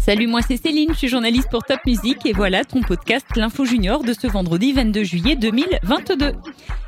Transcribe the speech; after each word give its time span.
Salut, 0.00 0.28
moi 0.28 0.40
c'est 0.40 0.56
Céline, 0.56 0.88
je 0.92 0.96
suis 0.96 1.08
journaliste 1.08 1.50
pour 1.50 1.62
Top 1.62 1.80
Music 1.84 2.24
et 2.24 2.32
voilà 2.32 2.64
ton 2.64 2.80
podcast 2.80 3.26
L'Info 3.36 3.66
Junior 3.66 4.02
de 4.02 4.14
ce 4.14 4.26
vendredi 4.26 4.72
22 4.72 5.04
juillet 5.04 5.36
2022. 5.36 6.32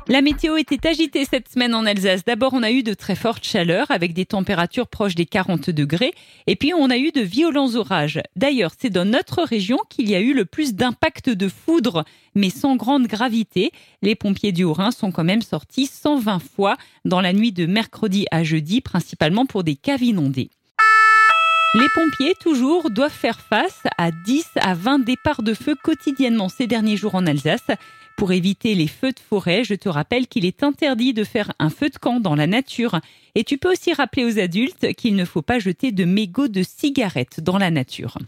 La 0.07 0.21
météo 0.23 0.57
était 0.57 0.87
agitée 0.87 1.23
cette 1.23 1.47
semaine 1.47 1.75
en 1.75 1.85
Alsace. 1.85 2.25
D'abord, 2.25 2.53
on 2.53 2.63
a 2.63 2.71
eu 2.71 2.81
de 2.81 2.95
très 2.95 3.13
fortes 3.13 3.45
chaleurs 3.45 3.85
avec 3.91 4.13
des 4.13 4.25
températures 4.25 4.87
proches 4.87 5.13
des 5.13 5.27
40 5.27 5.69
degrés 5.69 6.13
et 6.47 6.55
puis 6.55 6.73
on 6.73 6.89
a 6.89 6.97
eu 6.97 7.11
de 7.11 7.21
violents 7.21 7.75
orages. 7.75 8.19
D'ailleurs, 8.35 8.71
c'est 8.79 8.89
dans 8.89 9.05
notre 9.05 9.43
région 9.43 9.77
qu'il 9.89 10.09
y 10.09 10.15
a 10.15 10.19
eu 10.19 10.33
le 10.33 10.45
plus 10.45 10.73
d'impact 10.73 11.29
de 11.29 11.47
foudre, 11.47 12.05
mais 12.33 12.49
sans 12.49 12.75
grande 12.75 13.05
gravité. 13.05 13.71
Les 14.01 14.15
pompiers 14.15 14.51
du 14.51 14.63
Haut-Rhin 14.63 14.89
sont 14.89 15.11
quand 15.11 15.23
même 15.23 15.43
sortis 15.43 15.85
120 15.85 16.39
fois 16.39 16.77
dans 17.05 17.21
la 17.21 17.31
nuit 17.31 17.51
de 17.51 17.67
mercredi 17.67 18.25
à 18.31 18.43
jeudi, 18.43 18.81
principalement 18.81 19.45
pour 19.45 19.63
des 19.63 19.75
caves 19.75 20.03
inondées. 20.03 20.49
Les 21.75 21.89
pompiers, 21.95 22.35
toujours, 22.39 22.91
doivent 22.91 23.11
faire 23.11 23.39
face 23.39 23.81
à 23.97 24.11
10 24.11 24.45
à 24.61 24.75
20 24.75 24.99
départs 24.99 25.41
de 25.41 25.55
feu 25.55 25.75
quotidiennement 25.83 26.47
ces 26.47 26.67
derniers 26.67 26.97
jours 26.97 27.15
en 27.15 27.25
Alsace. 27.25 27.65
Pour 28.15 28.31
éviter 28.31 28.75
les 28.75 28.87
feux 28.87 29.11
de 29.11 29.19
forêt, 29.19 29.63
je 29.63 29.73
te 29.73 29.89
rappelle 29.89 30.27
qu'il 30.27 30.45
est 30.45 30.61
interdit 30.61 31.13
de 31.13 31.23
faire 31.23 31.51
un 31.57 31.71
feu 31.71 31.89
de 31.89 31.97
camp 31.97 32.19
dans 32.19 32.35
la 32.35 32.45
nature. 32.45 32.99
Et 33.33 33.43
tu 33.43 33.57
peux 33.57 33.71
aussi 33.71 33.91
rappeler 33.91 34.23
aux 34.23 34.37
adultes 34.37 34.93
qu'il 34.93 35.15
ne 35.15 35.25
faut 35.25 35.41
pas 35.41 35.57
jeter 35.57 35.91
de 35.91 36.05
mégots 36.05 36.47
de 36.47 36.61
cigarettes 36.61 37.39
dans 37.39 37.57
la 37.57 37.71
nature. 37.71 38.19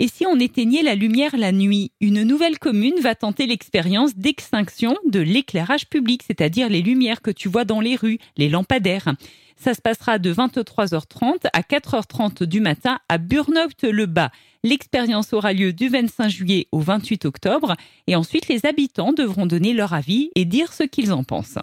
Et 0.00 0.06
si 0.06 0.26
on 0.26 0.38
éteignait 0.38 0.82
la 0.82 0.94
lumière 0.94 1.36
la 1.36 1.50
nuit 1.50 1.90
Une 2.00 2.22
nouvelle 2.22 2.58
commune 2.58 3.00
va 3.00 3.16
tenter 3.16 3.46
l'expérience 3.46 4.14
d'extinction 4.16 4.96
de 5.08 5.18
l'éclairage 5.18 5.88
public, 5.88 6.22
c'est-à-dire 6.24 6.68
les 6.68 6.82
lumières 6.82 7.20
que 7.20 7.32
tu 7.32 7.48
vois 7.48 7.64
dans 7.64 7.80
les 7.80 7.96
rues, 7.96 8.18
les 8.36 8.48
lampadaires. 8.48 9.08
Ça 9.56 9.74
se 9.74 9.80
passera 9.80 10.20
de 10.20 10.32
23h30 10.32 11.48
à 11.52 11.62
4h30 11.62 12.44
du 12.44 12.60
matin 12.60 13.00
à 13.08 13.18
Burnopt-le-Bas. 13.18 14.30
L'expérience 14.62 15.32
aura 15.32 15.52
lieu 15.52 15.72
du 15.72 15.88
25 15.88 16.28
juillet 16.28 16.68
au 16.70 16.78
28 16.78 17.24
octobre 17.24 17.74
et 18.06 18.14
ensuite 18.14 18.46
les 18.46 18.66
habitants 18.66 19.12
devront 19.12 19.46
donner 19.46 19.72
leur 19.72 19.94
avis 19.94 20.30
et 20.36 20.44
dire 20.44 20.72
ce 20.72 20.84
qu'ils 20.84 21.12
en 21.12 21.24
pensent. 21.24 21.58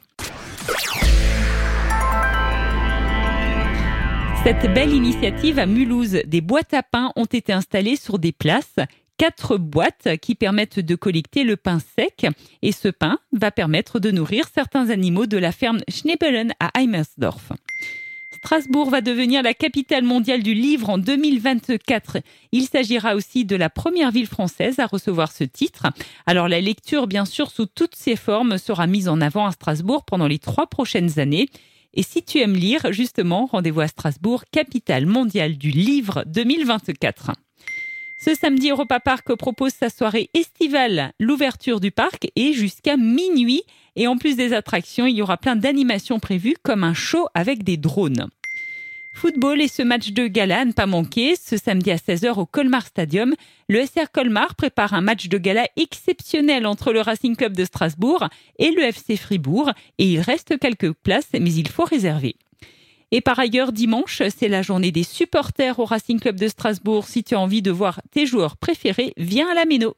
Cette 4.46 4.72
belle 4.76 4.94
initiative 4.94 5.58
à 5.58 5.66
Mulhouse, 5.66 6.20
des 6.28 6.42
boîtes 6.42 6.76
à 6.76 6.84
pain 6.84 7.12
ont 7.16 7.26
été 7.26 7.52
installées 7.52 7.96
sur 7.96 8.20
des 8.20 8.32
places 8.32 8.76
quatre 9.18 9.58
boîtes 9.58 10.20
qui 10.22 10.36
permettent 10.36 10.80
de 10.80 10.94
collecter 10.94 11.44
le 11.44 11.56
pain 11.56 11.80
sec 11.80 12.28
et 12.62 12.72
ce 12.72 12.90
pain 12.90 13.18
va 13.32 13.50
permettre 13.50 14.00
de 14.00 14.12
nourrir 14.12 14.46
certains 14.54 14.92
animaux 14.92 15.26
de 15.26 15.40
la 15.40 15.52
ferme 15.52 15.80
Schnebelen 15.90 16.54
à 16.60 16.70
Heimersdorf. 16.80 17.54
Strasbourg 18.36 18.92
va 18.92 19.02
devenir 19.02 19.42
la 19.42 19.56
capitale 19.56 20.04
mondiale 20.04 20.44
du 20.44 20.54
livre 20.54 20.92
en 20.92 21.00
2024. 21.00 22.18
Il 22.52 22.68
s'agira 22.68 23.16
aussi 23.16 23.46
de 23.46 23.56
la 23.56 23.72
première 23.72 24.12
ville 24.12 24.28
française 24.28 24.78
à 24.78 24.86
recevoir 24.86 25.32
ce 25.32 25.44
titre. 25.44 25.88
Alors 26.28 26.48
la 26.48 26.62
lecture, 26.62 27.08
bien 27.08 27.26
sûr, 27.26 27.50
sous 27.50 27.66
toutes 27.66 27.96
ses 27.96 28.16
formes, 28.16 28.60
sera 28.60 28.86
mise 28.86 29.10
en 29.10 29.22
avant 29.22 29.48
à 29.48 29.52
Strasbourg 29.54 30.06
pendant 30.06 30.28
les 30.28 30.38
trois 30.38 30.68
prochaines 30.68 31.18
années. 31.18 31.50
Et 31.96 32.04
si 32.04 32.24
tu 32.24 32.40
aimes 32.40 32.56
lire, 32.56 32.92
justement, 32.92 33.46
rendez-vous 33.46 33.80
à 33.80 33.88
Strasbourg, 33.88 34.44
capitale 34.52 35.06
mondiale 35.06 35.58
du 35.58 35.72
livre 35.72 36.24
2024. 36.28 37.32
Ce 38.20 38.36
samedi, 38.36 38.70
Europa 38.70 39.00
Park 39.00 39.34
propose 39.36 39.72
sa 39.72 39.90
soirée 39.90 40.30
estivale. 40.34 41.14
L'ouverture 41.20 41.80
du 41.80 41.92
parc 41.92 42.28
est 42.36 42.54
jusqu'à 42.54 42.98
minuit. 42.98 43.64
Et 43.96 44.08
en 44.08 44.18
plus 44.18 44.36
des 44.36 44.52
attractions, 44.52 45.06
il 45.06 45.16
y 45.16 45.22
aura 45.22 45.38
plein 45.38 45.56
d'animations 45.56 46.20
prévues 46.20 46.56
comme 46.64 46.84
un 46.84 46.94
show 46.94 47.28
avec 47.34 47.64
des 47.64 47.78
drones. 47.78 48.28
Football 49.16 49.62
et 49.62 49.70
ce 49.70 49.82
match 49.82 50.12
de 50.12 50.28
gala 50.28 50.60
à 50.60 50.66
ne 50.66 50.74
pas 50.74 50.88
manquer. 50.88 51.36
Ce 51.38 51.56
samedi 51.56 51.90
à 51.90 51.96
16h 51.96 52.38
au 52.38 52.46
Colmar 52.46 52.86
Stadium, 52.86 53.34
le 53.70 53.80
SR 53.86 54.12
Colmar 54.12 54.56
prépare 54.56 54.94
un 54.94 55.00
match 55.00 55.30
de 55.30 55.38
gala 55.38 55.66
exceptionnel 55.78 56.68
entre 56.68 56.92
le 56.92 57.00
Racing 57.00 57.38
Club 57.38 57.56
de 57.56 57.64
Strasbourg 57.64 58.28
et 58.60 58.72
le 58.72 58.82
FC 58.82 59.16
Fribourg. 59.16 59.72
Et 60.00 60.12
il 60.12 60.20
reste 60.20 60.60
quelques 60.60 60.92
places, 60.92 61.30
mais 61.32 61.54
il 61.54 61.70
faut 61.70 61.86
réserver. 61.86 62.36
Et 63.12 63.22
par 63.22 63.40
ailleurs, 63.40 63.72
dimanche, 63.72 64.22
c'est 64.38 64.50
la 64.50 64.62
journée 64.62 64.92
des 64.92 65.04
supporters 65.04 65.80
au 65.80 65.86
Racing 65.86 66.20
Club 66.20 66.38
de 66.38 66.50
Strasbourg. 66.50 67.08
Si 67.08 67.24
tu 67.24 67.36
as 67.36 67.40
envie 67.40 67.62
de 67.62 67.72
voir 67.72 68.02
tes 68.12 68.26
joueurs 68.26 68.58
préférés, 68.58 69.14
viens 69.16 69.50
à 69.50 69.54
la 69.54 69.64
Méno. 69.64 69.96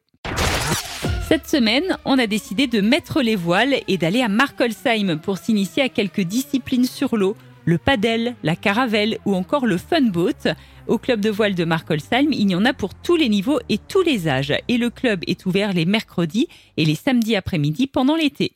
Cette 1.27 1.47
semaine, 1.47 1.97
on 2.05 2.19
a 2.19 2.27
décidé 2.27 2.67
de 2.67 2.81
mettre 2.81 3.23
les 3.23 3.35
voiles 3.35 3.77
et 3.87 3.97
d'aller 3.97 4.21
à 4.21 4.29
Markolsheim 4.29 5.17
pour 5.17 5.39
s'initier 5.39 5.81
à 5.81 5.89
quelques 5.89 6.21
disciplines 6.21 6.85
sur 6.85 7.17
l'eau 7.17 7.35
le 7.67 7.77
padel, 7.77 8.35
la 8.43 8.55
caravelle 8.55 9.17
ou 9.25 9.35
encore 9.35 9.65
le 9.65 9.77
funboat. 9.77 10.55
Au 10.87 10.97
club 10.97 11.19
de 11.19 11.29
voile 11.29 11.53
de 11.53 11.65
Markolsheim, 11.65 12.29
il 12.31 12.49
y 12.49 12.55
en 12.55 12.63
a 12.63 12.71
pour 12.71 12.93
tous 12.93 13.17
les 13.17 13.27
niveaux 13.27 13.59
et 13.67 13.77
tous 13.77 14.01
les 14.01 14.29
âges. 14.29 14.53
Et 14.69 14.77
le 14.77 14.89
club 14.89 15.21
est 15.27 15.45
ouvert 15.45 15.73
les 15.73 15.85
mercredis 15.85 16.47
et 16.77 16.85
les 16.85 16.95
samedis 16.95 17.35
après-midi 17.35 17.87
pendant 17.87 18.15
l'été. 18.15 18.53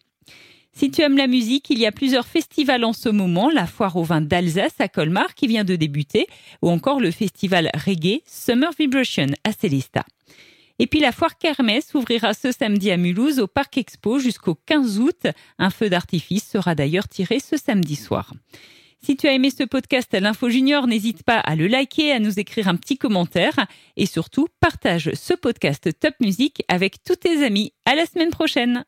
Si 0.72 0.90
tu 0.90 1.02
aimes 1.02 1.18
la 1.18 1.28
musique, 1.28 1.70
il 1.70 1.78
y 1.78 1.86
a 1.86 1.92
plusieurs 1.92 2.26
festivals 2.26 2.86
en 2.86 2.94
ce 2.94 3.10
moment, 3.10 3.50
la 3.50 3.68
foire 3.68 3.98
au 3.98 4.04
vin 4.04 4.22
d'Alsace 4.22 4.80
à 4.80 4.88
Colmar 4.88 5.36
qui 5.36 5.48
vient 5.48 5.66
de 5.66 5.76
débuter, 5.76 6.28
ou 6.62 6.70
encore 6.70 7.02
le 7.02 7.12
festival 7.12 7.70
reggae 7.74 8.22
Summer 8.26 8.72
Vibration 8.80 9.28
à 9.44 9.52
Célesta. 9.52 10.06
Et 10.80 10.88
puis 10.88 11.02
la 11.02 11.12
foire 11.12 11.38
Kermesse 11.38 11.94
ouvrira 11.96 12.34
ce 12.34 12.54
samedi 12.54 12.90
à 12.90 12.96
Mulhouse 12.96 13.40
au 13.40 13.48
Parc 13.48 13.78
Expo 13.78 14.20
jusqu'au 14.20 14.56
15 14.56 15.00
août. 15.00 15.28
Un 15.60 15.70
feu 15.70 15.90
d'artifice 15.90 16.50
sera 16.50 16.76
d'ailleurs 16.76 17.10
tiré 17.10 17.42
ce 17.42 17.58
samedi 17.58 17.98
soir. 17.98 18.32
Si 19.04 19.18
tu 19.18 19.28
as 19.28 19.34
aimé 19.34 19.50
ce 19.50 19.64
podcast 19.64 20.14
L'Info 20.14 20.48
Junior, 20.50 20.86
n'hésite 20.86 21.24
pas 21.24 21.40
à 21.40 21.56
le 21.56 21.66
liker, 21.66 22.12
à 22.12 22.20
nous 22.20 22.40
écrire 22.40 22.68
un 22.68 22.76
petit 22.76 23.00
commentaire 23.00 23.56
et 23.98 24.06
surtout 24.06 24.48
partage 24.60 25.10
ce 25.16 25.34
podcast 25.34 25.90
Top 26.00 26.14
Music 26.20 26.62
avec 26.68 27.04
tous 27.04 27.16
tes 27.16 27.44
amis. 27.44 27.74
À 27.86 27.96
la 27.96 28.06
semaine 28.06 28.30
prochaine. 28.30 28.80